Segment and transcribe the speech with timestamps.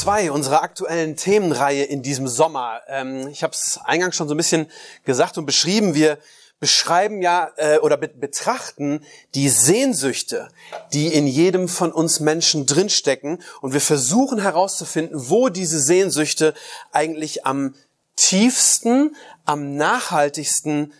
[0.00, 2.80] 2 unserer aktuellen Themenreihe in diesem Sommer.
[2.88, 4.66] Ähm, ich habe es eingangs schon so ein bisschen
[5.04, 5.94] gesagt und beschrieben.
[5.94, 6.16] Wir
[6.58, 10.48] beschreiben ja äh, oder be betrachten die Sehnsüchte,
[10.94, 13.42] die in jedem von uns Menschen drinstecken.
[13.60, 16.54] Und wir versuchen herauszufinden, wo diese Sehnsüchte
[16.92, 17.74] eigentlich am
[18.16, 20.94] tiefsten, am nachhaltigsten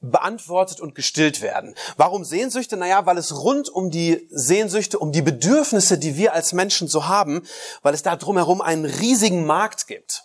[0.00, 1.74] beantwortet und gestillt werden.
[1.96, 2.76] Warum Sehnsüchte?
[2.76, 7.06] Naja, weil es rund um die Sehnsüchte, um die Bedürfnisse, die wir als Menschen so
[7.06, 7.42] haben,
[7.82, 10.24] weil es da drumherum einen riesigen Markt gibt.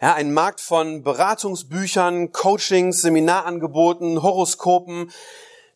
[0.00, 5.12] Ja, ein Markt von Beratungsbüchern, Coachings, Seminarangeboten, Horoskopen,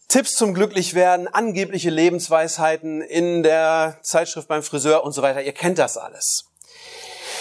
[0.08, 5.42] Tipps zum Glücklichwerden, angebliche Lebensweisheiten in der Zeitschrift beim Friseur und so weiter.
[5.42, 6.46] Ihr kennt das alles.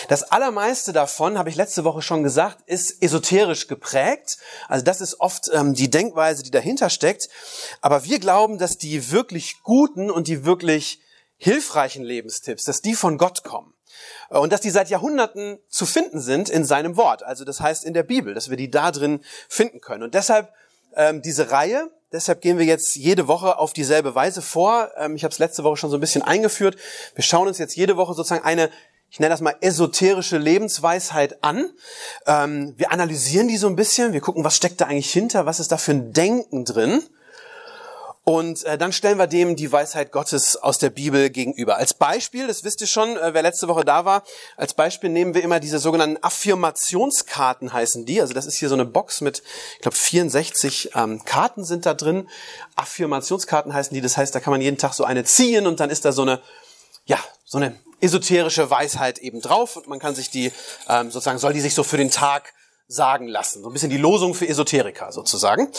[0.08, 4.38] Das allermeiste davon, habe ich letzte Woche schon gesagt, ist esoterisch geprägt.
[4.68, 7.30] Also das ist oft ähm, die Denkweise, die dahinter steckt.
[7.82, 11.02] Aber wir glauben, dass die wirklich guten und die wirklich
[11.38, 13.74] hilfreichen Lebenstipps, dass die von Gott kommen.
[14.30, 17.24] Äh, und dass die seit Jahrhunderten zu finden sind in seinem Wort.
[17.24, 20.04] Also das heißt in der Bibel, dass wir die da drin finden können.
[20.04, 20.54] Und deshalb
[20.96, 24.92] ähm, diese Reihe, deshalb gehen wir jetzt jede Woche auf dieselbe Weise vor.
[24.98, 26.78] Ähm, ich habe es letzte Woche schon so ein bisschen eingeführt.
[27.14, 28.70] Wir schauen uns jetzt jede Woche sozusagen eine
[29.10, 31.70] ich nenne das mal esoterische Lebensweisheit an.
[32.26, 35.60] Ähm, wir analysieren die so ein bisschen, wir gucken, was steckt da eigentlich hinter, was
[35.60, 37.04] ist da für ein Denken drin.
[38.26, 41.78] Und äh, dann stellen wir dem die Weisheit Gottes aus der Bibel gegenüber.
[41.78, 44.24] Als Beispiel, das wisst ihr schon, äh, wer letzte Woche da war,
[44.58, 48.20] als Beispiel nehmen wir immer diese sogenannten Affirmationskarten heißen die.
[48.20, 49.44] Also das ist hier so eine Box mit,
[49.76, 52.28] ich glaube, 64 ähm, Karten sind da drin.
[52.76, 55.92] Affirmationskarten heißen die, das heißt, da kann man jeden Tag so eine ziehen und dann
[55.92, 56.42] ist da so eine,
[57.56, 60.52] so eine esoterische Weisheit eben drauf und man kann sich die
[60.90, 62.54] ähm, sozusagen soll die sich so für den Tag
[62.90, 63.64] sagen lassen.
[63.64, 65.72] So ein bisschen die Losung für Esoteriker sozusagen.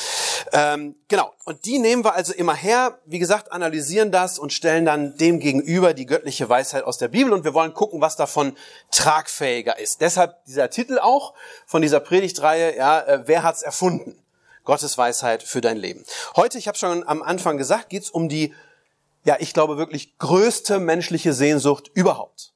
[0.53, 1.34] Ähm, genau.
[1.44, 5.38] Und die nehmen wir also immer her, wie gesagt, analysieren das und stellen dann dem
[5.38, 8.56] gegenüber die göttliche Weisheit aus der Bibel und wir wollen gucken, was davon
[8.91, 10.00] tragfähiger ist.
[10.00, 11.34] Deshalb dieser Titel auch
[11.66, 14.19] von dieser Predigtreihe, ja, äh, wer hat's erfunden?
[14.65, 16.04] Gottes Weisheit für dein Leben.
[16.34, 18.53] Heute, ich habe schon am Anfang gesagt, geht's um die
[19.26, 22.53] ja, ich glaube wirklich größte menschliche Sehnsucht überhaupt.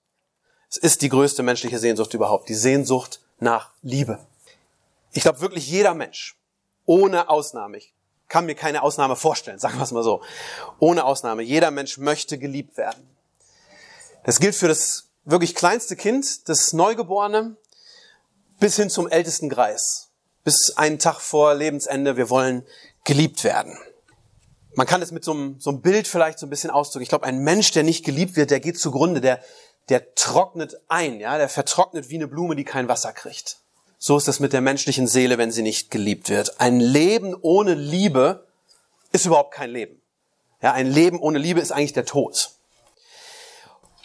[0.70, 4.20] Es ist die größte menschliche Sehnsucht überhaupt, die Sehnsucht nach Liebe.
[5.10, 6.36] Ich glaube wirklich jeder Mensch,
[6.86, 7.92] ohne Ausnahme, ich
[8.28, 10.22] kann mir keine Ausnahme vorstellen, sagen wir es mal so,
[10.78, 13.04] ohne Ausnahme, jeder Mensch möchte geliebt werden.
[14.22, 17.56] Das gilt für das wirklich kleinste Kind, das Neugeborene,
[18.60, 20.10] bis hin zum ältesten Greis.
[20.44, 22.64] Bis einen Tag vor Lebensende, wir wollen
[23.04, 23.76] geliebt werden.
[24.75, 27.03] Man kann es mit so einem, so einem Bild vielleicht so ein bisschen ausdrücken.
[27.03, 29.41] Ich glaube, ein Mensch, der nicht geliebt wird, der geht zugrunde, der,
[29.88, 33.59] der trocknet ein, ja, der vertrocknet wie eine Blume, die kein Wasser kriegt.
[33.98, 36.60] So ist es mit der menschlichen Seele, wenn sie nicht geliebt wird.
[36.60, 38.47] Ein Leben ohne Liebe
[39.12, 40.00] ist überhaupt kein Leben.
[40.62, 42.53] Ja, ein Leben ohne Liebe ist eigentlich der Tod.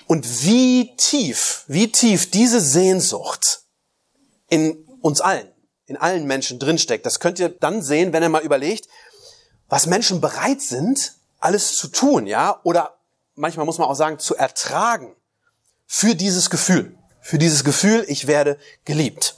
[0.07, 3.61] Und wie tief, wie tief diese Sehnsucht
[4.49, 5.47] in uns allen,
[5.87, 8.87] in allen Menschen drinsteckt, das könnt ihr dann sehen, wenn ihr mal überlegt,
[9.69, 12.97] was Menschen bereit sind, alles zu tun, ja, oder
[13.35, 15.15] manchmal muss man auch sagen, zu ertragen
[15.85, 19.35] für dieses Gefühl, für dieses Gefühl, ich werde geliebt.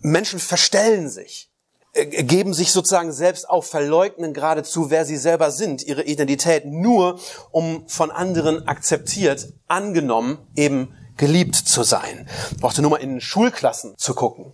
[0.00, 1.50] Menschen verstellen sich,
[1.94, 7.20] äh, geben sich sozusagen selbst auf, verleugnen geradezu, wer sie selber sind, ihre Identität, nur
[7.50, 12.28] um von anderen akzeptiert, angenommen, eben geliebt zu sein.
[12.60, 14.52] Brauchte nur mal in Schulklassen zu gucken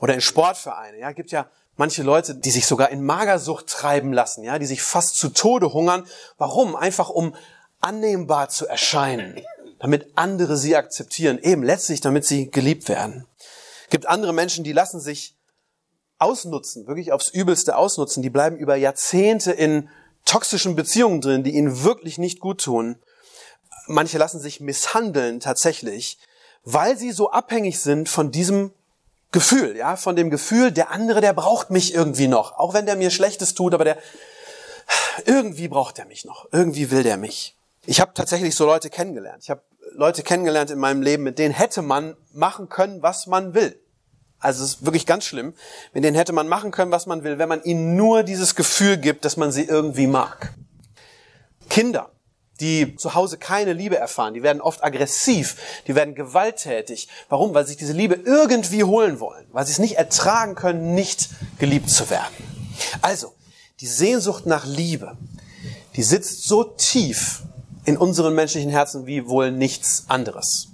[0.00, 0.98] oder in Sportvereine.
[0.98, 4.82] Ja, gibt ja Manche Leute, die sich sogar in Magersucht treiben lassen, ja, die sich
[4.82, 6.06] fast zu Tode hungern.
[6.38, 6.74] Warum?
[6.74, 7.34] Einfach um
[7.80, 9.40] annehmbar zu erscheinen,
[9.78, 13.26] damit andere sie akzeptieren, eben letztlich, damit sie geliebt werden.
[13.90, 15.36] Gibt andere Menschen, die lassen sich
[16.18, 19.90] ausnutzen, wirklich aufs Übelste ausnutzen, die bleiben über Jahrzehnte in
[20.24, 22.96] toxischen Beziehungen drin, die ihnen wirklich nicht gut tun.
[23.86, 26.18] Manche lassen sich misshandeln tatsächlich,
[26.64, 28.72] weil sie so abhängig sind von diesem
[29.32, 32.58] Gefühl, ja, von dem Gefühl, der andere, der braucht mich irgendwie noch.
[32.58, 33.98] Auch wenn der mir Schlechtes tut, aber der,
[35.24, 36.46] irgendwie braucht er mich noch.
[36.52, 37.56] Irgendwie will der mich.
[37.84, 39.42] Ich habe tatsächlich so Leute kennengelernt.
[39.42, 39.62] Ich habe
[39.92, 43.80] Leute kennengelernt in meinem Leben, mit denen hätte man machen können, was man will.
[44.38, 45.54] Also es ist wirklich ganz schlimm.
[45.92, 48.96] Mit denen hätte man machen können, was man will, wenn man ihnen nur dieses Gefühl
[48.98, 50.52] gibt, dass man sie irgendwie mag.
[51.68, 52.10] Kinder.
[52.60, 55.56] Die zu Hause keine Liebe erfahren, die werden oft aggressiv,
[55.86, 57.08] die werden gewalttätig.
[57.28, 57.54] Warum?
[57.54, 61.28] Weil sie sich diese Liebe irgendwie holen wollen, weil sie es nicht ertragen können, nicht
[61.58, 62.34] geliebt zu werden.
[63.02, 63.34] Also,
[63.80, 65.16] die Sehnsucht nach Liebe,
[65.96, 67.42] die sitzt so tief
[67.84, 70.68] in unseren menschlichen Herzen wie wohl nichts anderes.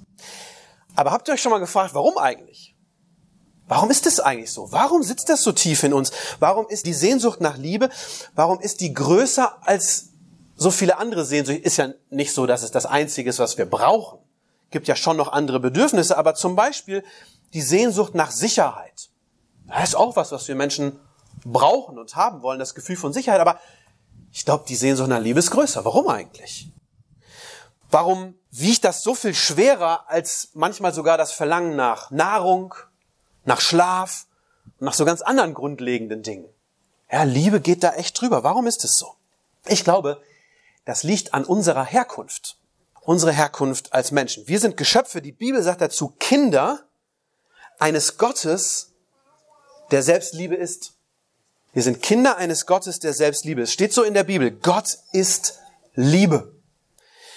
[0.95, 2.75] Aber habt ihr euch schon mal gefragt, warum eigentlich?
[3.69, 4.71] Warum ist das eigentlich so?
[4.71, 6.13] Warum sitzt das so tief in uns?
[6.41, 7.89] Warum ist die Sehnsucht nach Liebe,
[8.35, 10.12] warum ist die größer als
[10.57, 11.63] so viele andere Sehnsüchte?
[11.63, 14.19] Ist ja nicht so, dass es das Einzige ist, was wir brauchen.
[14.71, 17.05] Gibt ja schon noch andere Bedürfnisse, aber zum Beispiel
[17.53, 19.11] die Sehnsucht nach Sicherheit.
[19.67, 20.99] Das ist auch was, was wir Menschen
[21.45, 23.41] brauchen und haben wollen, das Gefühl von Sicherheit.
[23.41, 23.59] Aber
[24.33, 25.85] ich glaube, die Sehnsucht nach Liebe ist größer.
[25.85, 26.71] Warum eigentlich?
[27.91, 32.75] Warum wiegt das so viel schwerer als manchmal sogar das Verlangen nach Nahrung,
[33.45, 34.27] nach Schlaf
[34.79, 36.49] und nach so ganz anderen grundlegenden Dingen?
[37.11, 38.43] Ja, Liebe geht da echt drüber.
[38.45, 39.15] Warum ist es so?
[39.67, 40.23] Ich glaube,
[40.85, 42.59] das liegt an unserer Herkunft.
[43.01, 44.47] Unsere Herkunft als Menschen.
[44.47, 46.85] Wir sind Geschöpfe, die Bibel sagt dazu, Kinder
[47.79, 48.93] eines Gottes,
[49.91, 50.95] der Selbstliebe ist.
[51.73, 53.73] Wir sind Kinder eines Gottes, der Selbstliebe ist.
[53.73, 54.51] Steht so in der Bibel.
[54.51, 55.59] Gott ist
[55.95, 56.55] Liebe.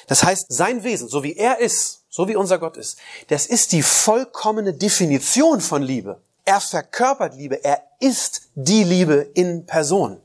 [0.07, 2.99] Das heißt, sein Wesen, so wie er ist, so wie unser Gott ist,
[3.29, 6.21] das ist die vollkommene Definition von Liebe.
[6.43, 7.63] Er verkörpert Liebe.
[7.63, 10.21] Er ist die Liebe in Person.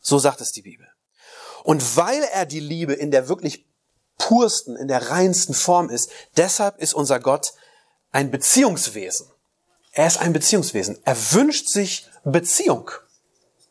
[0.00, 0.91] So sagt es die Bibel.
[1.62, 3.66] Und weil er die Liebe in der wirklich
[4.18, 7.54] pursten, in der reinsten Form ist, deshalb ist unser Gott
[8.10, 9.26] ein Beziehungswesen.
[9.92, 10.98] Er ist ein Beziehungswesen.
[11.04, 12.90] Er wünscht sich Beziehung.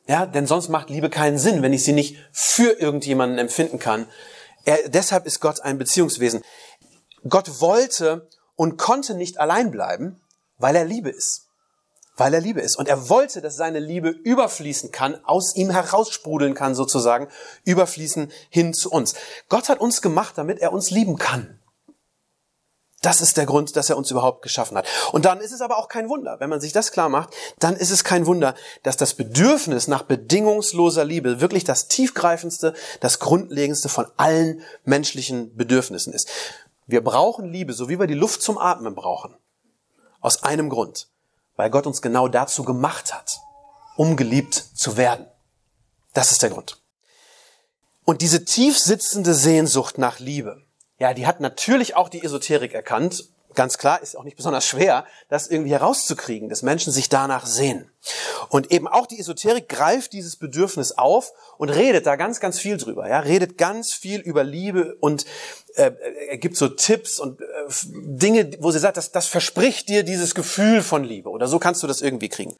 [0.07, 4.07] Ja, denn sonst macht Liebe keinen Sinn, wenn ich sie nicht für irgendjemanden empfinden kann.
[4.65, 6.41] Er, deshalb ist Gott ein Beziehungswesen.
[7.27, 10.21] Gott wollte und konnte nicht allein bleiben,
[10.57, 11.47] weil er Liebe ist.
[12.17, 12.77] Weil er Liebe ist.
[12.77, 17.27] Und er wollte, dass seine Liebe überfließen kann, aus ihm heraussprudeln kann sozusagen,
[17.63, 19.15] überfließen hin zu uns.
[19.49, 21.61] Gott hat uns gemacht, damit er uns lieben kann.
[23.01, 24.87] Das ist der Grund, dass er uns überhaupt geschaffen hat.
[25.11, 27.75] Und dann ist es aber auch kein Wunder, wenn man sich das klar macht, dann
[27.75, 28.53] ist es kein Wunder,
[28.83, 36.13] dass das Bedürfnis nach bedingungsloser Liebe wirklich das tiefgreifendste, das grundlegendste von allen menschlichen Bedürfnissen
[36.13, 36.29] ist.
[36.85, 39.35] Wir brauchen Liebe, so wie wir die Luft zum Atmen brauchen.
[40.19, 41.09] Aus einem Grund,
[41.61, 43.39] weil Gott uns genau dazu gemacht hat,
[43.95, 45.27] um geliebt zu werden.
[46.11, 46.81] Das ist der Grund.
[48.03, 50.63] Und diese tief sitzende Sehnsucht nach Liebe,
[50.97, 53.29] ja, die hat natürlich auch die Esoterik erkannt.
[53.53, 57.89] Ganz klar, ist auch nicht besonders schwer, das irgendwie herauszukriegen, dass Menschen sich danach sehen.
[58.49, 62.77] Und eben auch die Esoterik greift dieses Bedürfnis auf und redet da ganz, ganz viel
[62.77, 63.07] drüber.
[63.07, 65.25] Ja, redet ganz viel über Liebe und
[65.75, 65.91] äh,
[66.29, 67.45] er gibt so Tipps und äh,
[67.85, 71.29] Dinge, wo sie sagt, das, das verspricht dir dieses Gefühl von Liebe.
[71.29, 72.55] Oder so kannst du das irgendwie kriegen.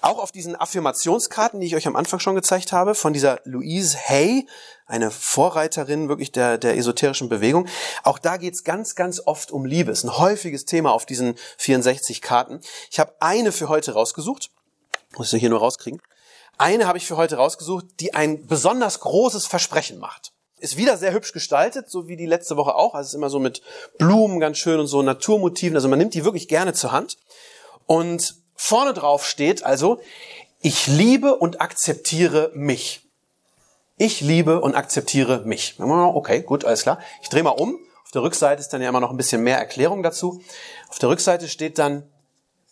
[0.00, 3.98] Auch auf diesen Affirmationskarten, die ich euch am Anfang schon gezeigt habe, von dieser Louise
[3.98, 4.46] Hay,
[4.86, 7.66] eine Vorreiterin wirklich der, der esoterischen Bewegung.
[8.04, 9.90] Auch da geht's ganz, ganz oft um Liebe.
[9.90, 12.60] Ist ein häufiges Thema auf diesen 64 Karten.
[12.90, 14.50] Ich habe eine für heute rausgesucht.
[15.16, 16.00] Muss ich hier nur rauskriegen.
[16.58, 20.32] Eine habe ich für heute rausgesucht, die ein besonders großes Versprechen macht.
[20.60, 22.94] Ist wieder sehr hübsch gestaltet, so wie die letzte Woche auch.
[22.94, 23.62] Also ist immer so mit
[23.98, 25.76] Blumen ganz schön und so Naturmotiven.
[25.76, 27.16] Also man nimmt die wirklich gerne zur Hand.
[27.86, 30.00] Und Vorne drauf steht also,
[30.60, 33.02] ich liebe und akzeptiere mich.
[33.96, 35.76] Ich liebe und akzeptiere mich.
[35.78, 36.98] Okay, gut, alles klar.
[37.22, 37.78] Ich drehe mal um.
[38.04, 40.42] Auf der Rückseite ist dann ja immer noch ein bisschen mehr Erklärung dazu.
[40.88, 42.02] Auf der Rückseite steht dann,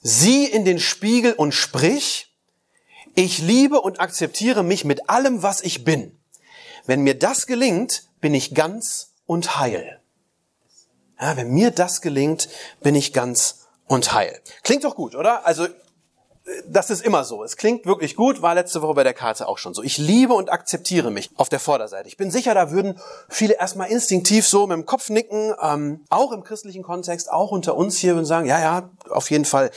[0.03, 2.35] sieh in den Spiegel und sprich,
[3.15, 6.19] ich liebe und akzeptiere mich mit allem, was ich bin.
[6.85, 10.01] Wenn mir das gelingt, bin ich ganz und heil.
[11.21, 12.49] Ja, wenn mir das gelingt,
[12.81, 14.41] bin ich ganz und heil.
[14.63, 15.47] Klingt doch gut, oder?
[15.47, 15.67] Also
[16.69, 17.43] das ist immer so.
[17.43, 19.83] Es klingt wirklich gut, war letzte Woche bei der Karte auch schon so.
[19.83, 22.09] Ich liebe und akzeptiere mich auf der Vorderseite.
[22.09, 26.33] Ich bin sicher, da würden viele erstmal instinktiv so mit dem Kopf nicken, ähm, auch
[26.33, 29.71] im christlichen Kontext, auch unter uns hier und sagen, ja, ja, auf jeden Fall.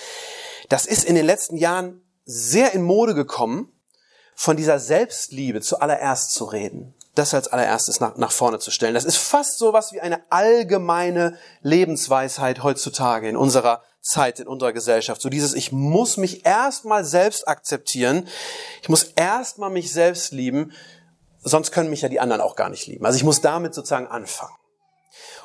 [0.70, 3.72] Das ist in den letzten Jahren sehr in Mode gekommen,
[4.36, 6.94] von dieser Selbstliebe zuallererst zu reden.
[7.16, 8.94] Das als allererstes nach, nach vorne zu stellen.
[8.94, 14.74] Das ist fast so was wie eine allgemeine Lebensweisheit heutzutage in unserer Zeit in unserer
[14.74, 15.22] Gesellschaft.
[15.22, 18.28] So dieses, ich muss mich erstmal selbst akzeptieren.
[18.82, 20.74] Ich muss erstmal mich selbst lieben.
[21.42, 23.06] Sonst können mich ja die anderen auch gar nicht lieben.
[23.06, 24.56] Also ich muss damit sozusagen anfangen.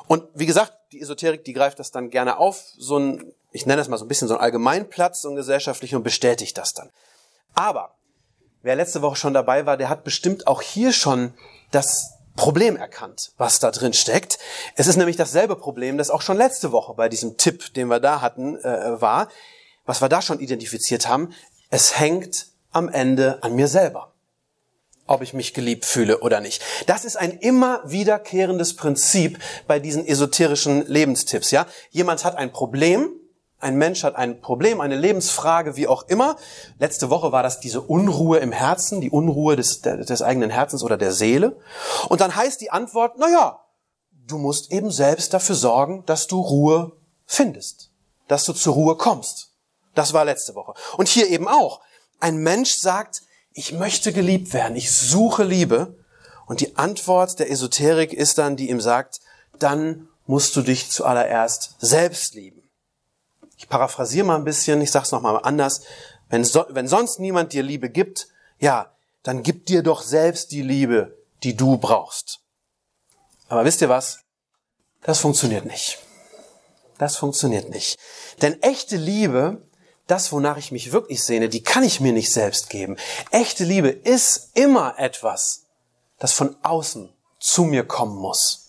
[0.07, 3.77] Und wie gesagt, die Esoterik, die greift das dann gerne auf, so ein, ich nenne
[3.77, 6.89] das mal so ein bisschen so ein Allgemeinplatz, so ein gesellschaftlich und bestätigt das dann.
[7.53, 7.95] Aber
[8.61, 11.33] wer letzte Woche schon dabei war, der hat bestimmt auch hier schon
[11.71, 14.37] das Problem erkannt, was da drin steckt.
[14.75, 17.99] Es ist nämlich dasselbe Problem, das auch schon letzte Woche bei diesem Tipp, den wir
[17.99, 19.29] da hatten, äh, war,
[19.85, 21.33] was wir da schon identifiziert haben.
[21.69, 24.11] Es hängt am Ende an mir selber.
[25.07, 26.63] ob ich mich geliebt fühle oder nicht.
[26.87, 29.37] Das ist ein immer wiederkehrendes Prinzip
[29.67, 31.67] bei diesen esoterischen Lebenstipps, ja?
[31.91, 33.11] Jemand hat ein Problem,
[33.65, 36.37] ein Mensch hat ein Problem, eine Lebensfrage, wie auch immer.
[36.77, 40.97] Letzte Woche war das diese Unruhe im Herzen, die Unruhe des, des eigenen Herzens oder
[40.97, 41.57] der Seele.
[42.07, 43.65] Und dann heißt die Antwort, na ja,
[44.27, 46.91] du musst eben selbst dafür sorgen, dass du Ruhe
[47.25, 47.89] findest,
[48.27, 49.51] dass du zur Ruhe kommst.
[49.95, 50.75] Das war letzte Woche.
[50.97, 51.81] Und hier eben auch.
[52.19, 55.95] Ein Mensch sagt, ich möchte geliebt werden, ich suche Liebe.
[56.45, 59.21] Und die Antwort der Esoterik ist dann, die ihm sagt,
[59.57, 62.64] dann musst du dich zuallererst selbst lieben.
[63.57, 65.81] Ich paraphrasiere mal ein bisschen, ich sage es nochmal anders.
[66.29, 68.27] Wenn, so, wenn sonst niemand dir Liebe gibt,
[68.59, 68.91] ja,
[69.23, 72.39] dann gib dir doch selbst die Liebe, die du brauchst.
[73.47, 74.19] Aber wisst ihr was?
[75.03, 75.99] Das funktioniert nicht.
[76.97, 77.97] Das funktioniert nicht.
[78.41, 79.61] Denn echte Liebe
[80.07, 82.97] das, wonach ich mich wirklich sehne, die kann ich mir nicht selbst geben.
[83.31, 85.63] Echte Liebe ist immer etwas,
[86.19, 88.64] das von außen zu mir kommen muss.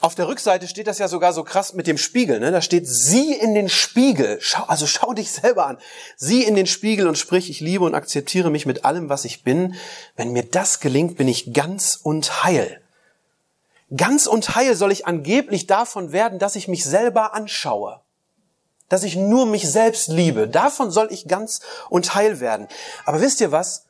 [0.00, 2.40] Auf der Rückseite steht das ja sogar so krass mit dem Spiegel.
[2.40, 2.52] Ne?
[2.52, 4.38] Da steht, sieh in den Spiegel.
[4.40, 5.78] Schau, also schau dich selber an.
[6.16, 9.42] Sieh in den Spiegel und sprich, ich liebe und akzeptiere mich mit allem, was ich
[9.42, 9.74] bin.
[10.16, 12.80] Wenn mir das gelingt, bin ich ganz und heil.
[13.96, 18.00] Ganz und heil soll ich angeblich davon werden, dass ich mich selber anschaue
[18.88, 20.48] dass ich nur mich selbst liebe.
[20.48, 22.68] Davon soll ich ganz und heil werden.
[23.04, 23.85] Aber wisst ihr was?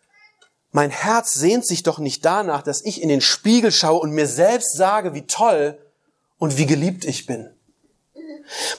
[0.77, 4.27] Mein Herz sehnt sich doch nicht danach, dass ich in den Spiegel schaue und mir
[4.27, 5.79] selbst sage, wie toll
[6.37, 7.49] und wie geliebt ich bin.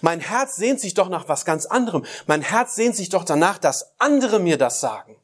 [0.02, 2.06] Mein Herz sehnt sich doch nach was ganz anderem.
[2.28, 5.16] Mein Herz sehnt sich doch danach, dass andere mir das sagen.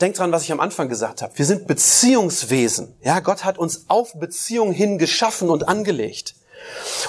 [0.00, 1.36] Denkt dran, was ich am Anfang gesagt habe.
[1.36, 2.96] Wir sind Beziehungswesen.
[3.02, 6.36] Ja, Gott hat uns auf Beziehung hin geschaffen und angelegt.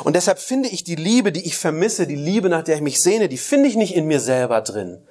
[0.03, 2.99] Und deshalb finde ich die Liebe, die ich vermisse, die Liebe, nach der ich mich
[2.99, 5.07] sehne, die finde ich nicht in mir selber drin,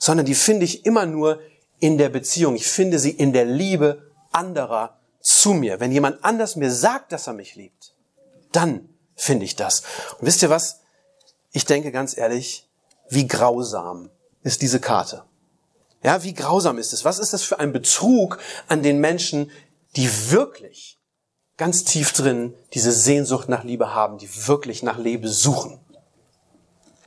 [0.00, 1.38] sondern die finde ich immer nur
[1.78, 2.56] in der Beziehung.
[2.56, 5.80] Ich finde sie in der Liebe anderer zu mir.
[5.80, 7.94] Wenn jemand anders mir sagt, dass er mich liebt,
[8.52, 9.82] dann finde ich das.
[10.18, 10.80] Und wisst ihr was?
[11.52, 12.68] Ich denke ganz ehrlich,
[13.08, 14.10] wie grausam
[14.42, 15.24] ist diese Karte.
[16.02, 17.04] Ja, wie grausam ist es?
[17.04, 19.50] Was ist das für ein Betrug an den Menschen,
[19.96, 20.96] die wirklich
[21.56, 25.80] ganz tief drin diese Sehnsucht nach Liebe haben, die wirklich nach Liebe suchen.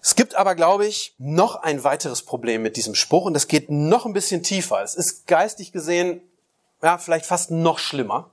[0.01, 3.70] Es gibt aber, glaube ich, noch ein weiteres Problem mit diesem Spruch und das geht
[3.70, 4.82] noch ein bisschen tiefer.
[4.82, 6.22] Es ist geistig gesehen,
[6.82, 8.29] ja, vielleicht fast noch schlimmer.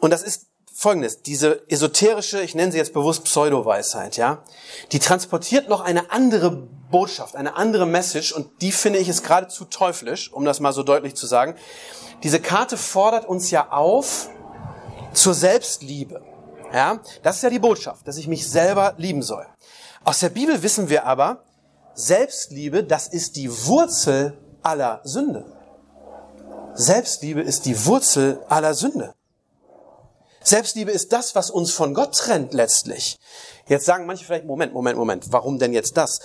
[0.00, 4.44] Und das ist folgendes, diese esoterische, ich nenne sie jetzt bewusst Pseudo-Weisheit, ja,
[4.92, 6.52] die transportiert noch eine andere
[6.90, 10.84] Botschaft, eine andere Message und die finde ich ist geradezu teuflisch, um das mal so
[10.84, 11.56] deutlich zu sagen.
[12.22, 14.28] Diese Karte fordert uns ja auf
[15.12, 16.22] zur Selbstliebe.
[16.72, 19.46] Ja, das ist ja die Botschaft, dass ich mich selber lieben soll.
[20.08, 21.44] Aus der Bibel wissen wir aber,
[21.92, 25.44] Selbstliebe, das ist die Wurzel aller Sünde.
[26.72, 29.12] Selbstliebe ist die Wurzel aller Sünde.
[30.42, 33.18] Selbstliebe ist das, was uns von Gott trennt letztlich.
[33.66, 36.20] Jetzt sagen manche vielleicht, Moment, Moment, Moment, warum denn jetzt das?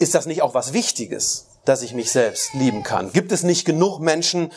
[0.00, 3.12] Ist das nicht auch was Wichtiges, dass ich mich selbst lieben kann?
[3.12, 4.50] Gibt es nicht genug Menschen,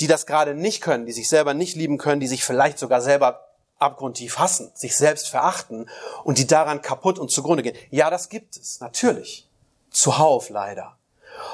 [0.00, 3.02] die das gerade nicht können, die sich selber nicht lieben können, die sich vielleicht sogar
[3.02, 3.51] selber
[3.82, 5.88] abgrundtief hassen, sich selbst verachten
[6.24, 7.76] und die daran kaputt und zugrunde gehen.
[7.90, 9.48] Ja, das gibt es, natürlich.
[9.90, 10.96] Zuhauf leider.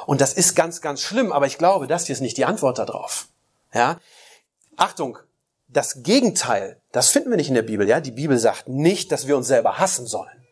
[0.06, 2.78] Und das ist ganz, ganz schlimm, aber ich glaube, das hier ist nicht die Antwort
[2.78, 3.28] darauf.
[3.72, 3.98] Ja?
[4.76, 5.18] Achtung,
[5.68, 8.00] das Gegenteil, das finden wir nicht in der Bibel, ja?
[8.00, 10.46] Die Bibel sagt nicht, dass wir uns selber hassen sollen.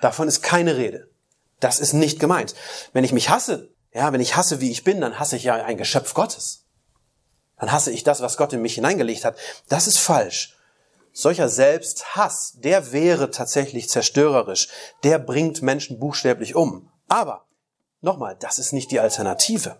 [0.00, 1.08] Davon ist keine Rede.
[1.60, 2.54] Das ist nicht gemeint.
[2.92, 5.54] Wenn ich mich hasse, ja, wenn ich hasse, wie ich bin, dann hasse ich ja
[5.54, 6.64] ein Geschöpf Gottes
[7.60, 9.36] dann hasse ich das, was Gott in mich hineingelegt hat.
[9.68, 10.56] Das ist falsch.
[11.20, 14.68] Solcher Selbsthass, der wäre tatsächlich zerstörerisch.
[15.04, 16.90] Der bringt Menschen buchstäblich um.
[17.08, 17.44] Aber,
[18.00, 19.76] nochmal, das ist nicht die Alternative.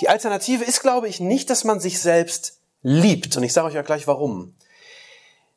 [0.00, 3.36] Die Alternative ist, glaube ich, nicht, dass man sich selbst liebt.
[3.36, 4.54] Und ich sage euch ja gleich warum.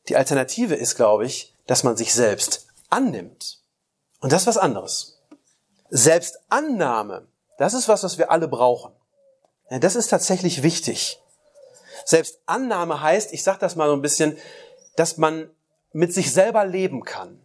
[0.07, 3.59] Die Alternative ist, glaube ich, dass man sich selbst annimmt.
[4.19, 5.19] Und das ist was anderes.
[5.89, 7.27] Selbstannahme,
[7.57, 8.93] das ist was, was wir alle brauchen.
[9.69, 11.19] Das ist tatsächlich wichtig.
[12.05, 14.37] Selbst Annahme heißt, ich sage das mal so ein bisschen,
[14.97, 15.49] dass man
[15.93, 17.39] mit sich selber leben kann.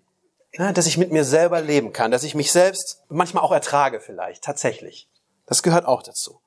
[0.55, 4.01] Ja, dass ich mit mir selber leben kann, dass ich mich selbst manchmal auch ertrage
[4.01, 5.09] vielleicht, tatsächlich.
[5.47, 6.41] Das gehört auch dazu.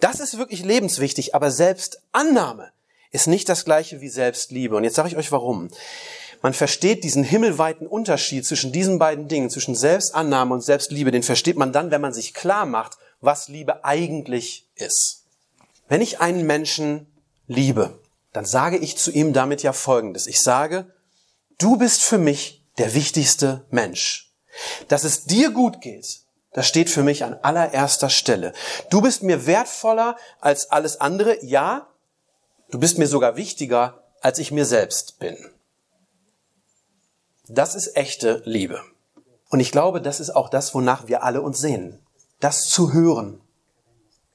[0.00, 2.72] Das ist wirklich lebenswichtig, aber Selbstannahme
[3.12, 4.76] ist nicht das gleiche wie Selbstliebe.
[4.76, 5.68] Und jetzt sage ich euch warum.
[6.42, 11.56] Man versteht diesen himmelweiten Unterschied zwischen diesen beiden Dingen, zwischen Selbstannahme und Selbstliebe, den versteht
[11.56, 15.24] man dann, wenn man sich klar macht, was Liebe eigentlich ist.
[15.88, 17.06] Wenn ich einen Menschen
[17.46, 17.99] liebe,
[18.32, 20.26] dann sage ich zu ihm damit ja Folgendes.
[20.26, 20.92] Ich sage,
[21.58, 24.32] du bist für mich der wichtigste Mensch.
[24.88, 26.20] Dass es dir gut geht,
[26.52, 28.52] das steht für mich an allererster Stelle.
[28.90, 31.88] Du bist mir wertvoller als alles andere, ja,
[32.70, 35.36] du bist mir sogar wichtiger, als ich mir selbst bin.
[37.48, 38.82] Das ist echte Liebe.
[39.48, 42.04] Und ich glaube, das ist auch das, wonach wir alle uns sehnen.
[42.38, 43.40] Das zu hören.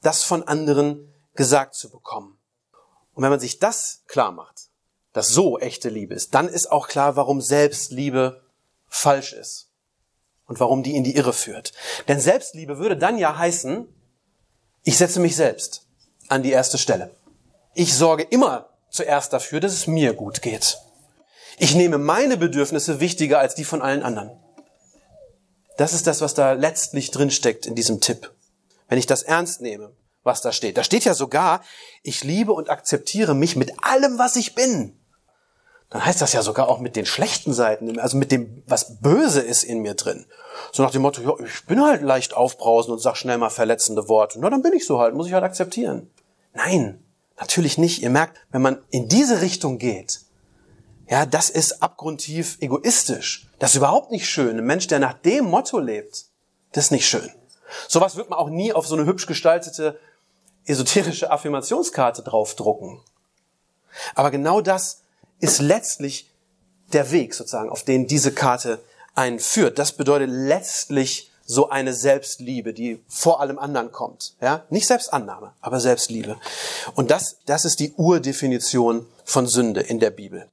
[0.02, 2.35] Das von anderen gesagt zu bekommen.
[3.16, 4.70] Und wenn man sich das klar macht,
[5.14, 8.44] dass so echte Liebe ist, dann ist auch klar, warum Selbstliebe
[8.88, 9.72] falsch ist.
[10.48, 11.74] Und warum die in die Irre führt.
[12.08, 13.88] Denn Selbstliebe würde dann ja heißen,
[14.84, 15.88] ich setze mich selbst
[16.28, 17.16] an die erste Stelle.
[17.74, 20.78] Ich sorge immer zuerst dafür, dass es mir gut geht.
[21.58, 24.32] Ich nehme meine Bedürfnisse wichtiger als die von allen anderen.
[25.78, 28.32] Das ist das, was da letztlich drinsteckt in diesem Tipp.
[28.88, 29.94] Wenn ich das ernst nehme,
[30.26, 30.78] was da steht.
[30.78, 31.62] Da steht ja sogar,
[32.04, 35.00] ich liebe und akzeptiere mich mit allem, was ich bin.
[35.90, 39.40] Dann heißt das ja sogar auch mit den schlechten Seiten, also mit dem, was böse
[39.40, 40.26] ist in mir drin.
[40.74, 44.10] So nach dem Motto, ja, ich bin halt leicht aufbrausend und sag schnell mal verletzende
[44.10, 44.40] Worte.
[44.40, 46.10] Na, dann bin ich so halt, muss ich halt akzeptieren.
[46.54, 47.04] Nein,
[47.40, 48.02] natürlich nicht.
[48.02, 50.22] Ihr merkt, wenn man in diese Richtung geht,
[51.08, 53.48] ja, das ist abgrundtief egoistisch.
[53.60, 54.58] Das ist überhaupt nicht schön.
[54.58, 56.26] Ein Mensch, der nach dem Motto lebt,
[56.72, 57.30] das ist nicht schön.
[57.88, 60.00] Sowas wird man auch nie auf so eine hübsch gestaltete
[60.66, 63.00] esoterische Affirmationskarte draufdrucken.
[64.14, 65.02] Aber genau das
[65.40, 66.32] ist letztlich
[66.94, 69.80] der Weg sozusagen, auf den diese Karte einen führt.
[69.80, 74.36] Das bedeutet letztlich so eine Selbstliebe, die vor allem anderen kommt.
[74.42, 74.66] Ja?
[74.70, 76.38] Nicht Selbstannahme, aber Selbstliebe.
[76.96, 80.50] Und das, das ist die Urdefinition von Sünde in der Bibel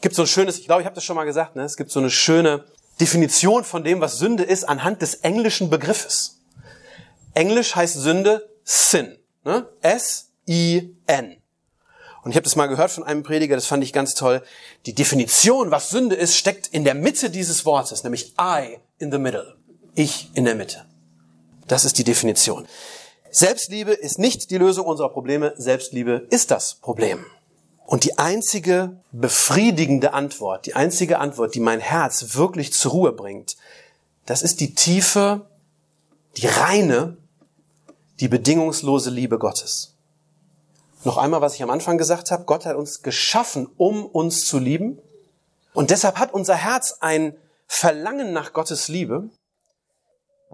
[0.00, 1.62] gibt so ein schönes, ich glaube, ich habe das schon mal gesagt, ne?
[1.62, 2.64] es gibt so eine schöne
[3.00, 6.38] Definition von dem, was Sünde ist, anhand des englischen Begriffes.
[7.34, 9.16] Englisch heißt Sünde Sin.
[9.44, 9.66] Ne?
[9.80, 11.36] S-I-N.
[12.22, 14.42] Und ich habe das mal gehört von einem Prediger, das fand ich ganz toll.
[14.86, 19.18] Die Definition, was Sünde ist, steckt in der Mitte dieses Wortes, nämlich I in the
[19.18, 19.56] middle.
[19.94, 20.84] Ich in der Mitte.
[21.66, 22.66] Das ist die Definition.
[23.30, 27.24] Selbstliebe ist nicht die Lösung unserer Probleme, Selbstliebe ist das Problem.
[27.86, 33.56] Und die einzige befriedigende Antwort, die einzige Antwort, die mein Herz wirklich zur Ruhe bringt,
[34.26, 35.46] das ist die tiefe,
[36.36, 37.16] die reine,
[38.20, 39.96] die bedingungslose Liebe Gottes.
[41.04, 44.58] Noch einmal, was ich am Anfang gesagt habe, Gott hat uns geschaffen, um uns zu
[44.58, 45.00] lieben.
[45.72, 47.34] Und deshalb hat unser Herz ein
[47.66, 49.30] Verlangen nach Gottes Liebe,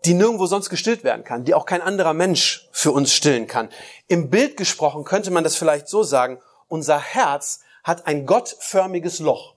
[0.04, 3.70] die nirgendwo sonst gestillt werden kann, die auch kein anderer Mensch für uns stillen kann.
[4.06, 9.54] Im Bild gesprochen könnte man das vielleicht so sagen, unser Herz hat ein gottförmiges Loch,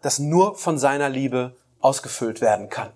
[0.00, 2.92] das nur von seiner Liebe ausgefüllt werden kann.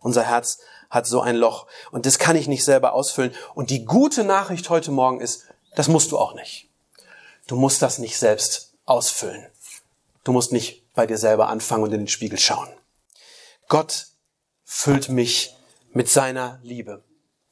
[0.00, 0.58] Unser Herz
[0.90, 3.34] hat so ein Loch und das kann ich nicht selber ausfüllen.
[3.54, 5.44] Und die gute Nachricht heute Morgen ist,
[5.76, 6.68] das musst du auch nicht.
[7.46, 9.46] Du musst das nicht selbst ausfüllen.
[10.24, 12.68] Du musst nicht bei dir selber anfangen und in den Spiegel schauen.
[13.68, 14.08] Gott
[14.64, 15.56] füllt mich
[15.92, 17.02] mit seiner Liebe.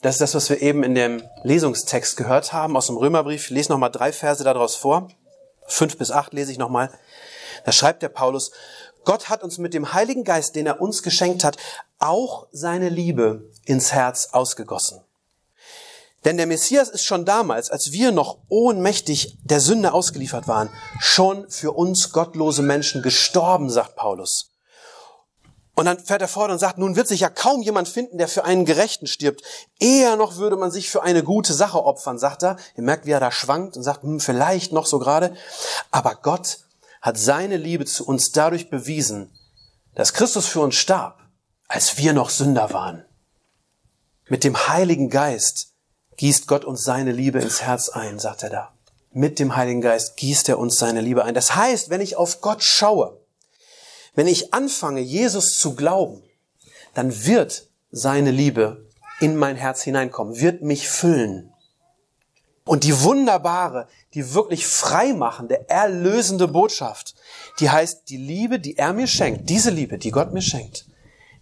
[0.01, 3.45] Das ist das, was wir eben in dem Lesungstext gehört haben aus dem Römerbrief.
[3.45, 5.09] Ich lese nochmal drei Verse daraus vor.
[5.67, 6.91] Fünf bis acht lese ich nochmal.
[7.65, 8.53] Da schreibt der Paulus,
[9.09, 11.57] Gott hat uns mit dem Heiligen Geist, den er uns geschenkt hat,
[11.99, 15.01] auch seine Liebe ins Herz ausgegossen.
[16.27, 20.69] Denn der Messias ist schon damals, als wir noch ohnmächtig der Sünde ausgeliefert waren,
[21.01, 24.51] schon für uns gottlose Menschen gestorben, sagt Paulus.
[25.75, 28.29] Und dann fährt er fort und sagt, nun wird sich ja kaum jemand finden, der
[28.29, 29.41] für einen Gerechten stirbt.
[29.81, 32.59] Eher noch würde man sich für eine gute Sache opfern, sagt er.
[32.77, 35.35] Ihr merkt, wie er da schwankt und sagt, hm, vielleicht noch so gerade.
[35.91, 36.59] Aber Gott
[37.09, 39.33] hat seine Liebe zu uns dadurch bewiesen,
[39.95, 41.19] dass Christus für uns starb,
[41.67, 43.03] als wir noch Sünder waren.
[44.29, 45.73] Mit dem Heiligen Geist
[46.19, 48.75] gießt Gott uns seine Liebe ins Herz ein, sagt er da.
[49.11, 51.33] Mit dem Heiligen Geist gießt er uns seine Liebe ein.
[51.33, 53.19] Das heißt, wenn ich auf Gott schaue,
[54.15, 56.23] wenn ich anfange, Jesus zu glauben,
[56.93, 58.87] dann wird seine Liebe
[59.19, 61.55] in mein Herz hineinkommen, wird mich füllen.
[62.69, 67.15] Und die wunderbare, die wirklich freimachende, erlösende Botschaft,
[67.61, 70.85] die heißt, die Liebe, die er mir schenkt, diese Liebe, die Gott mir schenkt,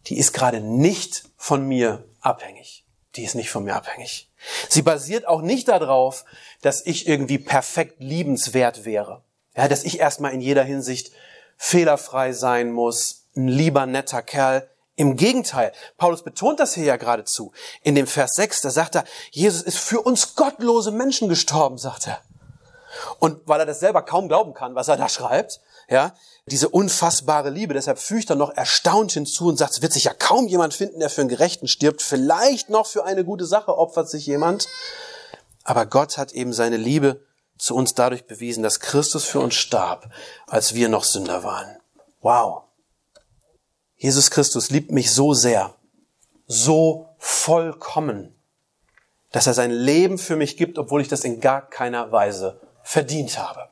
[0.07, 2.85] die ist gerade nicht von mir abhängig.
[3.17, 4.31] Die ist nicht von mir abhängig.
[4.69, 6.25] Sie basiert auch nicht darauf,
[6.63, 9.25] dass ich irgendwie perfekt liebenswert wäre.
[9.57, 11.11] Ja, dass ich erstmal in jeder Hinsicht
[11.57, 14.69] fehlerfrei sein muss, ein lieber, netter Kerl.
[14.97, 17.53] Im Gegenteil, Paulus betont das hier ja geradezu.
[17.83, 22.07] In dem Vers 6, da sagt er, Jesus ist für uns gottlose Menschen gestorben, sagt
[22.07, 22.19] er.
[23.19, 26.15] Und weil er das selber kaum glauben kann, was er da schreibt, ja,
[26.47, 30.15] diese unfassbare Liebe, deshalb fügt er noch erstaunt hinzu und sagt, es wird sich ja
[30.15, 34.09] kaum jemand finden, der für einen Gerechten stirbt, vielleicht noch für eine gute Sache opfert
[34.09, 34.67] sich jemand.
[35.63, 37.21] Aber Gott hat eben seine Liebe
[37.59, 40.11] zu uns dadurch bewiesen, dass Christus für uns starb,
[40.47, 41.77] als wir noch Sünder waren.
[42.23, 42.66] Wow.
[43.97, 45.75] Jesus Christus liebt mich so sehr,
[46.47, 48.35] so vollkommen,
[49.33, 53.39] dass er sein Leben für mich gibt, obwohl ich das in gar keiner Weise verdient
[53.39, 53.69] habe.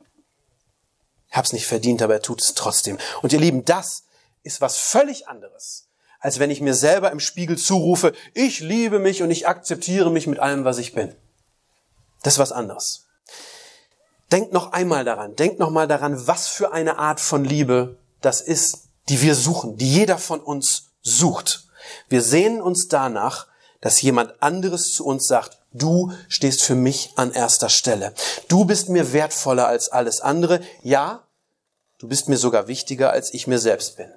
[1.29, 2.97] Ich habe es nicht verdient, aber er tut es trotzdem.
[3.21, 4.05] Und ihr Lieben, das
[4.43, 9.21] ist was völlig anderes, als wenn ich mir selber im Spiegel zurufe, ich liebe mich
[9.21, 11.15] und ich akzeptiere mich mit allem, was ich bin.
[12.23, 13.05] Das ist was anderes.
[14.31, 18.41] Denkt noch einmal daran, denkt noch mal daran, was für eine Art von Liebe das
[18.41, 21.67] ist, die wir suchen, die jeder von uns sucht.
[22.09, 23.47] Wir sehnen uns danach,
[23.81, 28.13] dass jemand anderes zu uns sagt, du stehst für mich an erster Stelle.
[28.47, 30.61] Du bist mir wertvoller als alles andere.
[30.81, 31.27] Ja,
[31.99, 34.11] du bist mir sogar wichtiger, als ich mir selbst bin.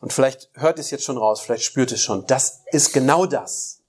[0.00, 2.26] Und vielleicht hört es jetzt schon raus, vielleicht spürt es schon.
[2.26, 3.80] Das ist genau das,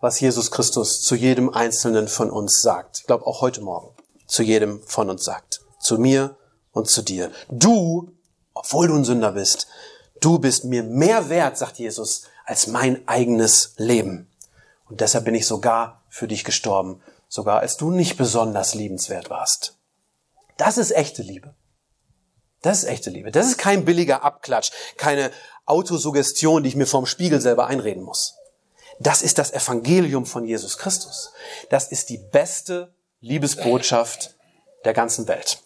[0.00, 2.98] was Jesus Christus zu jedem Einzelnen von uns sagt.
[2.98, 3.94] Ich glaube auch heute Morgen
[4.26, 5.60] zu jedem von uns sagt.
[5.78, 6.36] Zu mir
[6.72, 7.30] und zu dir.
[7.48, 8.12] Du,
[8.56, 9.68] obwohl du ein Sünder bist,
[10.20, 14.30] du bist mir mehr wert, sagt Jesus, als mein eigenes Leben.
[14.88, 19.76] Und deshalb bin ich sogar für dich gestorben, sogar als du nicht besonders liebenswert warst.
[20.56, 21.54] Das ist echte Liebe.
[22.62, 23.30] Das ist echte Liebe.
[23.30, 25.30] Das ist kein billiger Abklatsch, keine
[25.66, 28.36] Autosuggestion, die ich mir vorm Spiegel selber einreden muss.
[28.98, 31.32] Das ist das Evangelium von Jesus Christus.
[31.68, 34.34] Das ist die beste Liebesbotschaft
[34.86, 35.58] der ganzen Welt.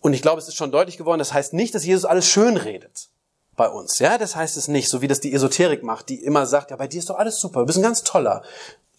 [0.00, 2.56] Und ich glaube, es ist schon deutlich geworden, das heißt nicht, dass Jesus alles schön
[2.56, 3.08] redet
[3.56, 3.98] bei uns.
[3.98, 6.76] Ja, das heißt es nicht, so wie das die Esoterik macht, die immer sagt, ja,
[6.76, 8.42] bei dir ist doch alles super, du bist ein ganz toller,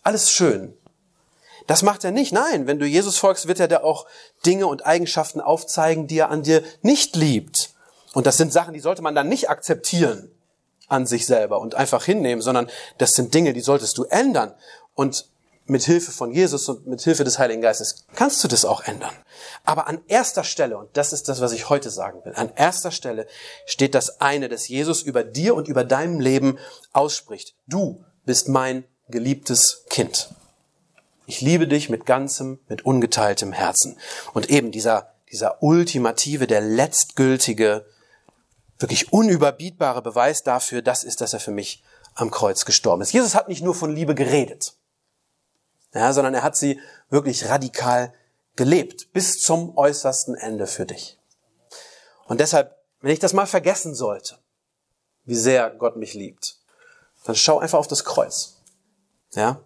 [0.03, 0.75] alles schön.
[1.67, 2.31] Das macht er nicht.
[2.31, 4.07] Nein, wenn du Jesus folgst, wird er dir auch
[4.43, 7.75] Dinge und Eigenschaften aufzeigen, die er an dir nicht liebt.
[8.13, 10.31] Und das sind Sachen, die sollte man dann nicht akzeptieren
[10.87, 14.53] an sich selber und einfach hinnehmen, sondern das sind Dinge, die solltest du ändern.
[14.95, 15.27] Und
[15.69, 19.13] mit Hilfe von Jesus und mit Hilfe des Heiligen Geistes kannst du das auch ändern.
[19.65, 22.91] Aber an erster Stelle, und das ist das, was ich heute sagen will, an erster
[22.91, 23.27] Stelle
[23.65, 26.57] steht das eine, dass Jesus über dir und über deinem Leben
[26.93, 27.55] ausspricht.
[27.67, 30.29] Du bist mein geliebtes Kind.
[31.25, 33.97] Ich liebe dich mit ganzem, mit ungeteiltem Herzen.
[34.33, 37.85] Und eben dieser, dieser ultimative, der letztgültige,
[38.79, 41.83] wirklich unüberbietbare Beweis dafür, das ist, dass er für mich
[42.15, 43.13] am Kreuz gestorben ist.
[43.13, 44.73] Jesus hat nicht nur von Liebe geredet,
[45.93, 48.13] ja, sondern er hat sie wirklich radikal
[48.55, 51.17] gelebt, bis zum äußersten Ende für dich.
[52.25, 54.37] Und deshalb, wenn ich das mal vergessen sollte,
[55.25, 56.57] wie sehr Gott mich liebt,
[57.23, 58.57] dann schau einfach auf das Kreuz.
[59.33, 59.61] Ja,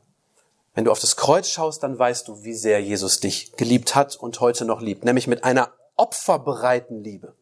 [0.74, 4.16] wenn du auf das Kreuz schaust, dann weißt du, wie sehr Jesus dich geliebt hat
[4.16, 5.06] und heute noch liebt.
[5.06, 7.36] Nämlich mit einer opferbereiten Liebe,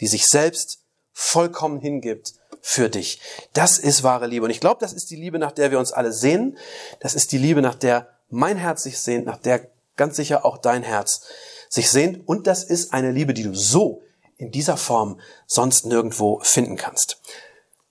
[0.00, 0.80] die sich selbst
[1.12, 2.34] vollkommen hingibt
[2.68, 3.20] für dich.
[3.52, 4.44] Das ist wahre Liebe.
[4.44, 6.58] Und ich glaube, das ist die Liebe, nach der wir uns alle sehen.
[6.98, 10.58] Das ist die Liebe, nach der mein Herz sich sehnt, nach der ganz sicher auch
[10.58, 11.20] dein Herz
[11.68, 12.26] sich sehnt.
[12.26, 14.02] Und das ist eine Liebe, die du so
[14.36, 17.22] in dieser Form sonst nirgendwo finden kannst.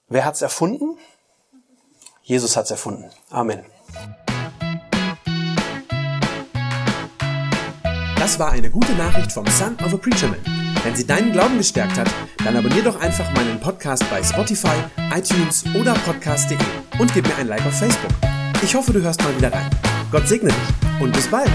[0.08, 0.98] Wer hat's erfunden?
[2.22, 3.10] Jesus hat's erfunden.
[3.30, 3.64] Amen.
[8.18, 10.55] Das war eine gute Nachricht vom Son of a Preacher Man.
[10.86, 12.08] Wenn sie deinen Glauben gestärkt hat,
[12.44, 14.76] dann abonnier doch einfach meinen Podcast bei Spotify,
[15.12, 16.56] iTunes oder podcast.de
[17.00, 18.12] und gib mir ein Like auf Facebook.
[18.62, 19.68] Ich hoffe, du hörst mal wieder rein.
[20.12, 21.50] Gott segne dich und bis bald.